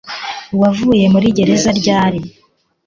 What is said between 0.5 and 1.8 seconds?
Wavuye muri gereza